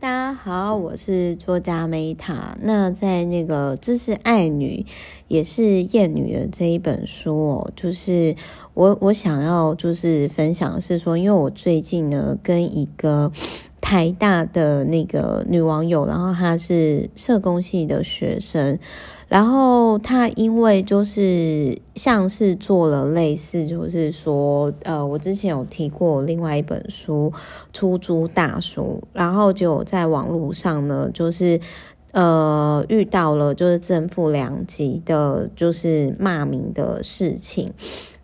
[0.00, 2.56] 大家好，我是作家梅塔。
[2.60, 4.84] 那在那个《这是爱女，
[5.28, 8.34] 也是厌女》的这一本书哦，就是
[8.74, 13.30] 我我想要就是分享是说，因为我最近呢跟一个
[13.80, 18.78] 台大的那个女网友，然后她是社工系的学生。
[19.26, 27.32] 然后她因为就是像是做了类似，就是说，呃，我之前有提过另外一本书
[27.72, 31.60] 《出租大叔》，然后就在网络上呢，就是
[32.12, 37.72] 呃遇到了就是正负两极的，就是骂名的事情。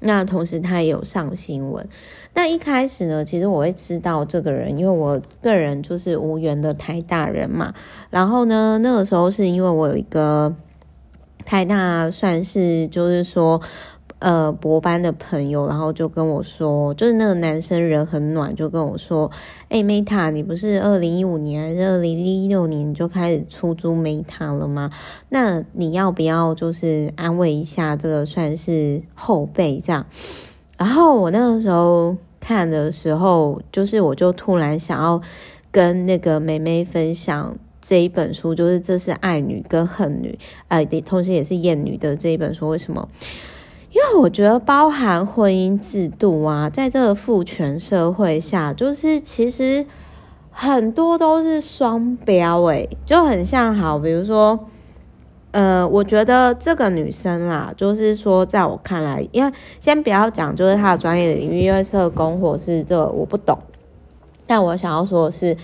[0.00, 1.88] 那同时他也有上新闻。
[2.34, 7.74] 那一开始呢，其实我会知道这个人，因为我个人就是无缘的台大人嘛。
[8.10, 10.54] 然后呢，那个时候是因为我有一个。
[11.44, 13.58] 台大算是就是说，
[14.20, 19.30] 呃，博班的朋友，然后就跟我说，就是那个男生人很暖，就跟我说，
[19.68, 24.90] 哎，Meta，你不是二零一五年还是二零一六年就开始出租 Meta 了吗？
[25.28, 30.04] 那你要不要就是安慰一下这个算是后辈这样？
[30.76, 35.20] 然后我那个时候看的时候，就是我就突然想要
[35.70, 37.56] 跟那个妹妹分享。
[37.80, 42.68] 这一本书就是这是爱女跟恨女，呃，同时也是厌女的这一本书。
[42.68, 43.08] 为什么？
[43.90, 49.84] 因为我觉得包含婚姻制度啊，在这个父权社会下，就是其实
[50.50, 54.58] 很多都是双标，诶，就很像好，比如说，
[55.52, 63.58] 呃，我觉得这个女生啦，就是说，在我看来，因为先不要讲，就是她的专业的领域，因为社工或是这个我不懂，
[64.46, 65.56] 但我想要说是。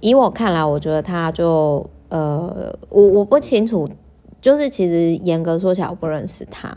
[0.00, 3.88] 以我看来，我觉得她就呃，我我不清楚，
[4.40, 6.68] 就是其实严格说起来，我不认识她。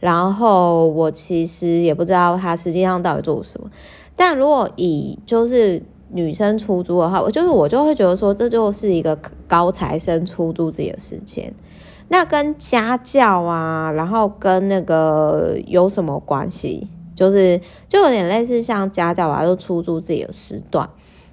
[0.00, 3.70] 然后我其实也不知道他实际上到底做什么。
[4.14, 11.52] 但如果以就是女生出租的话，我就是我就会觉得说，这就是一个高材生出租自己的时间。
[12.08, 16.86] 那跟家教啊，然后跟那个有什么关系？
[17.14, 20.88] 就是就有点类似像家教吧，就出租自己的时段。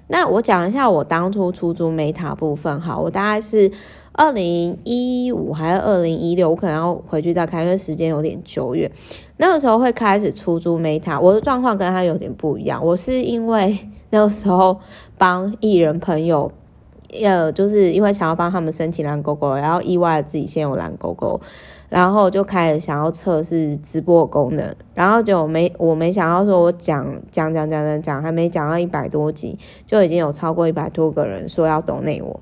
[0.08, 3.70] 那我讲一下我当初出租 Meta 部分哈，我大概是
[4.16, 8.90] 二零一五还是二零一六，我可能要回去再看，因为时间有点久远。
[9.38, 12.84] 那个时候会开始出租 Meta，我的状况跟他有点不一样。
[12.84, 13.76] 我是因为
[14.10, 14.78] 那个时候
[15.18, 16.50] 帮艺人朋友，
[17.20, 21.40] 呃，就是因为想要帮他们申请蓝勾勾，然后意外自己先有蓝勾勾。
[21.90, 32.40] 然后就开始想要测试直播功能，然后就没我没想到说，我讲讲讲讲讲讲，还没讲到一百多集，就已经有超过一百多个人说要懂内我。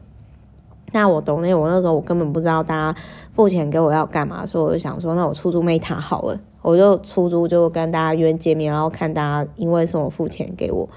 [0.93, 3.01] 那我懂，那我那时候我根本不知道大家
[3.35, 10.89] 付钱给我要干嘛，所以我就想说，那我出租 Meta 好了，我就出租就跟大家约见面，然后看大家因为什么付钱给我。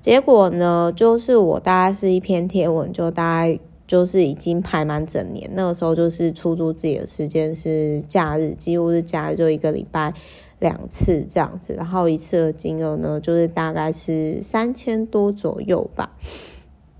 [0.00, 3.58] 结果呢，就是我大概是一篇贴文，就大概。
[3.90, 10.14] 就是已经排满整年，那个时候就是出租自己的时间是假日，几乎是假日，就一个礼拜
[10.60, 16.12] 两次这样子，然后一次的金额呢，就是大概是三千多左右吧，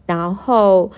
[0.04, 0.90] 然后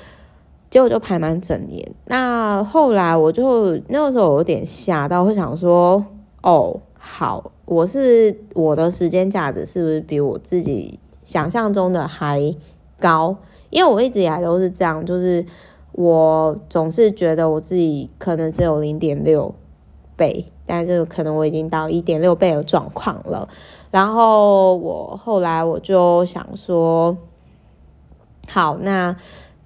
[0.73, 1.89] 结果就排满整年。
[2.07, 6.05] 那后来我就那个时候有点吓到，会想说，
[6.43, 12.53] 哦，好，我是我的时间价值是不是比我自己想象中的还
[12.99, 13.37] 高？
[13.71, 15.47] 因为我一直以来都是这样，就是。
[15.95, 19.55] 我总是觉得我自己可能只有零点六
[20.17, 23.47] 倍，但是可能我已经到一点六倍的状况了。
[23.91, 27.15] 然后我后来我就想说，
[28.49, 29.15] 好，那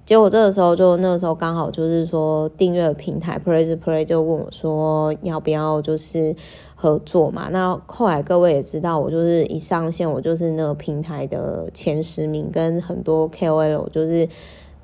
[0.06, 6.34] 结果这个时候就那个时候刚好就是说订阅平台 p r a s e Play 就问我说要不要就是
[6.74, 7.48] 合作嘛？
[7.50, 14.26] 那后来各位也知道，我就是一上线我就是那个平台的前十名，跟很多 KOL 就是。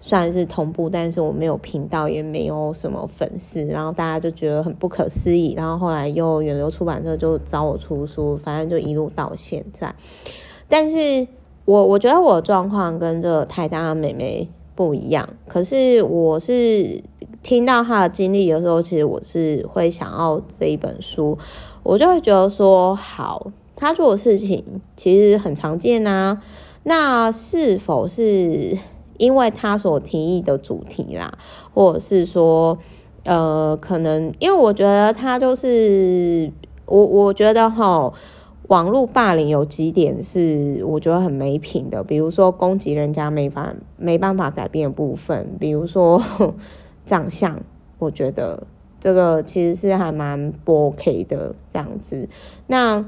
[0.04, 5.54] 算是同步，但是我没有频道，也没有什么粉丝，然后大家就觉得很不可思议。
[5.56, 9.94] 然后后来又远流出版社就找我出书，反正就一路到现在。
[10.66, 11.24] 但是
[11.64, 15.28] 我我觉得我的状况跟这个台大的妹妹不一样。
[15.46, 17.02] 可是我是
[17.42, 21.38] 听到他的经历的时候，其实我是会想要这一本书，
[21.82, 24.64] 我就会觉得说，好，他做的事情
[24.96, 26.42] 其实很常见啊。
[26.84, 28.78] 那是否是？
[29.18, 31.32] 因为他所提议的主题啦，
[31.72, 32.76] 或者是说，
[33.24, 36.50] 呃，可能因为我觉得他就是
[36.86, 38.12] 我，我觉得齁，
[38.72, 46.18] 网络霸凌有几点是我觉得很没品的，比如说攻击人家没法没办法改变的部分，比如说
[47.04, 47.60] 长相，
[47.98, 48.66] 我觉得
[48.98, 52.26] 这个其实是还蛮不 OK 的这样子。
[52.66, 53.04] 那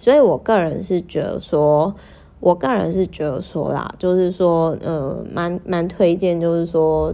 [0.00, 1.94] 所以我个人是觉得说。
[2.40, 7.12] 我个人是觉得说啦，就是说，呃，蛮蛮推荐，就是说，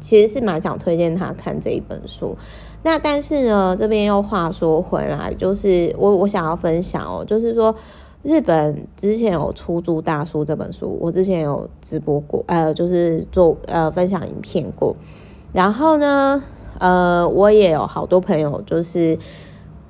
[0.00, 2.34] 其实是蛮想推荐他看这一本书。
[2.82, 7.74] 那但是呢，这边又话说回来，就是我我想要分享哦，就是说，
[8.22, 14.94] 日本之前有出租大叔这本书，我之前有直播过，呃，就是做呃分享影片过。
[15.52, 16.42] 然后呢，
[16.78, 19.18] 呃，我也有好多朋友，就是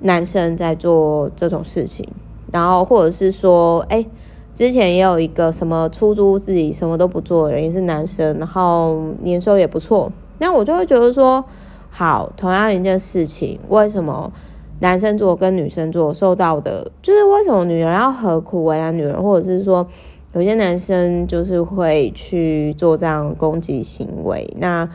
[0.01, 2.07] 男生在做这种事情，
[2.51, 4.07] 然后或者是说，哎。
[4.55, 10.13] 之前也有一个什么出租自己什么都不做的人，也是男生，然后年收也不错。
[10.41, 11.43] 那我就会觉得说，
[11.95, 14.33] 好，同样一件事情，为什么
[14.81, 19.87] 男生做跟女生做受到的，就是为什么女人要何苦为难女人，或者是说
[20.33, 24.51] 有些男生就是会去做这样攻击行为？
[24.59, 24.89] 那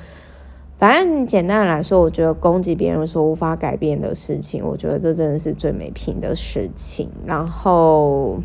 [0.79, 7.09] 反正简单的来说，我觉得攻击别人说无法改变的事情，我觉得这真的是最没品的事情。
[7.25, 8.39] 然后。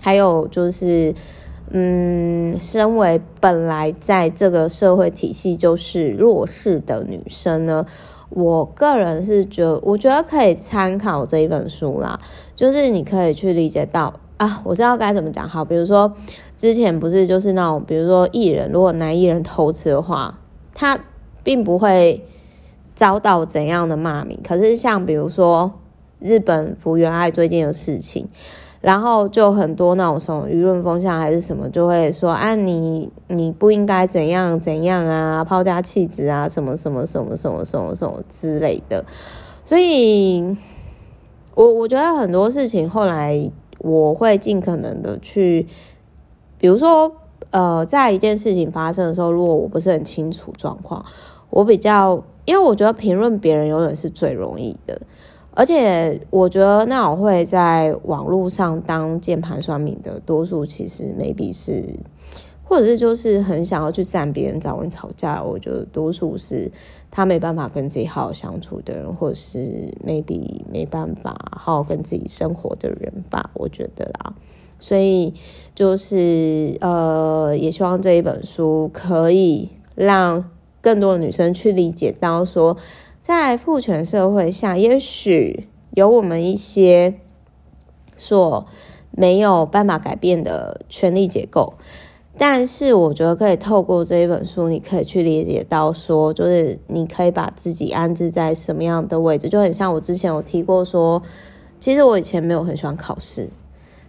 [0.00, 1.12] 还有就是，
[1.70, 7.84] 嗯，身为本来在这个社会体系就是弱势的女生呢，
[8.30, 12.18] 我个人是觉，我觉得可以参考这一本书啦。
[12.54, 15.62] 就是你可以去理解到啊，我知道该怎么讲好。
[15.64, 16.14] 比如说
[16.56, 20.38] 之前不是就是那种，比如说艺人，如果男艺人偷吃的话，
[20.74, 20.98] 他
[21.42, 22.24] 并不会
[22.94, 24.40] 遭到怎样的骂名。
[24.42, 25.72] 可是像比如说
[26.18, 28.26] 日本福原爱最近的事情。
[28.80, 39.04] 然后就很多那种什么舆论风向还是什么，就会说啊，你你不应该怎样怎样啊，抛家弃子啊，什么什么什么什么什么什么之类的。
[39.64, 40.56] 所以，
[41.54, 45.66] 我我觉得很多事情后来我会尽可能的去，
[46.56, 47.12] 比如说
[47.50, 51.04] 呃，在一件事情发生的时候，如果我不是很清楚状况，
[51.50, 55.00] 我比较，因为我觉得评论别人永远是最容易的。
[55.58, 61.82] 而且我觉得那我会在网络上当键盘酸民的多数，其实 maybe 是，
[62.62, 65.42] 或者是就是很想要去站别人、找人吵架。
[65.42, 66.70] 我觉得多数是
[67.10, 73.50] 他没办法跟自己好好相处的人，或者是 maybe 没办法好好跟自己生活的人吧。
[73.54, 74.32] 我觉得啦，
[74.78, 75.34] 所以
[75.74, 80.48] 就是呃，也希望这一本书可以让
[80.80, 82.76] 更多的女生去理解到说。
[83.28, 87.12] 在父权社会下，也许有我们一些
[88.16, 88.66] 所
[89.10, 91.74] 没有办法改变的权力结构，
[92.38, 101.22] 但是我觉得可以透过这一本书，你可以去理解到说，就是你可以把自己安置在什么样的位置，就很像我之前有提过说，
[101.78, 103.50] 其实我以前没有很喜欢考试，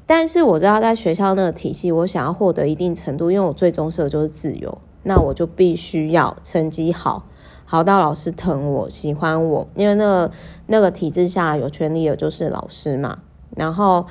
[0.05, 7.25] 但是我知道在学校那个体系，我想要获得一定程度，因为我最终设的就是自由，那我就必须要成绩好。
[7.71, 10.31] 好到老师疼我、喜欢我，因为那个
[10.65, 13.19] 那个体制下有权利的就是老师嘛。
[13.55, 14.03] 然后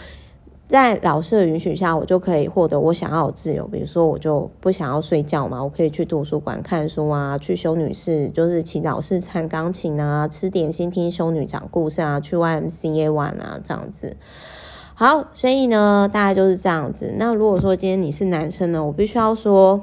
[0.68, 3.66] 在老师的允许下，我就可以获得我想要的自由。
[3.66, 14.16] 比如说，我就不想要睡觉嘛，我可以去图书馆看书啊，去修女室就是请老师弹钢琴啊，吃点心听修女讲故事啊，去 YMCA 玩啊，这样子。
[14.94, 17.12] 好，所以呢，大概就是这样子。
[17.16, 19.82] 那如果说今天你是男生呢，我必须要说。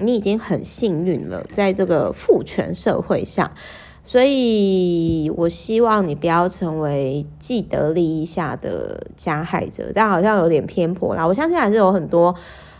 [0.00, 3.50] 你已经很幸运了，在这个父权社会上，
[4.02, 9.92] 所以我希望你不要成为既得利益下的加害者。
[9.94, 12.34] 但好像有点偏颇啦，我相信还是有很多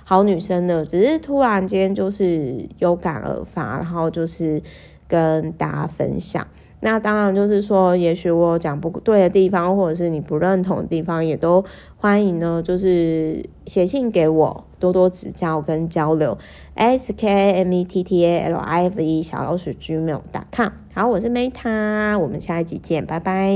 [0.05, 4.63] 好女生的，只是突然间就是有感而发，然后就是
[5.07, 6.47] 跟大家分享。
[6.81, 11.65] 那当然就是说，也许我讲不对的地方，或者是你不认同的地方，也都
[11.97, 16.37] 欢迎呢，就是写信给我，多多指教跟交流。
[16.75, 20.71] S K M E T T A L I F E 小老鼠 gmail.com。
[20.95, 23.55] 好，我是 Meta，我们下一集见，拜拜。